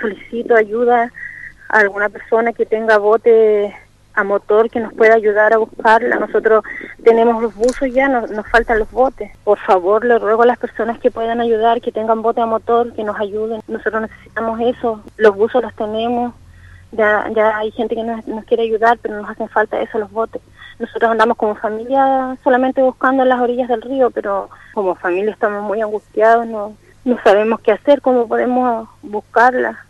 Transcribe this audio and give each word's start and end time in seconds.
Solicito 0.00 0.54
ayuda 0.54 1.12
a 1.68 1.78
alguna 1.78 2.08
persona 2.08 2.52
que 2.52 2.66
tenga 2.66 2.98
bote 2.98 3.74
a 4.14 4.24
motor 4.24 4.70
que 4.70 4.80
nos 4.80 4.92
pueda 4.92 5.14
ayudar 5.14 5.52
a 5.52 5.58
buscarla. 5.58 6.16
Nosotros 6.16 6.64
tenemos 7.04 7.42
los 7.42 7.54
buzos 7.54 7.92
ya, 7.92 8.08
nos, 8.08 8.30
nos 8.30 8.46
faltan 8.48 8.78
los 8.78 8.90
botes. 8.90 9.30
Por 9.44 9.58
favor, 9.58 10.04
le 10.04 10.18
ruego 10.18 10.42
a 10.42 10.46
las 10.46 10.58
personas 10.58 10.98
que 10.98 11.10
puedan 11.10 11.40
ayudar, 11.40 11.80
que 11.80 11.92
tengan 11.92 12.22
bote 12.22 12.40
a 12.40 12.46
motor, 12.46 12.92
que 12.94 13.04
nos 13.04 13.18
ayuden. 13.18 13.62
Nosotros 13.68 14.02
necesitamos 14.02 14.60
eso. 14.60 15.02
Los 15.16 15.36
buzos 15.36 15.62
los 15.62 15.74
tenemos. 15.74 16.34
Ya, 16.92 17.30
ya 17.34 17.56
hay 17.56 17.70
gente 17.70 17.94
que 17.94 18.02
nos, 18.02 18.26
nos 18.26 18.44
quiere 18.44 18.64
ayudar, 18.64 18.98
pero 19.00 19.20
nos 19.20 19.30
hacen 19.30 19.48
falta 19.48 19.80
eso, 19.80 19.98
los 19.98 20.10
botes. 20.10 20.42
Nosotros 20.80 21.10
andamos 21.10 21.36
como 21.36 21.54
familia 21.54 22.36
solamente 22.42 22.82
buscando 22.82 23.22
en 23.22 23.28
las 23.28 23.40
orillas 23.40 23.68
del 23.68 23.82
río, 23.82 24.10
pero 24.10 24.48
como 24.72 24.94
familia 24.96 25.30
estamos 25.30 25.62
muy 25.62 25.80
angustiados, 25.82 26.46
no, 26.46 26.74
no 27.04 27.18
sabemos 27.22 27.60
qué 27.60 27.72
hacer, 27.72 28.00
cómo 28.00 28.26
podemos 28.26 28.88
buscarla. 29.02 29.84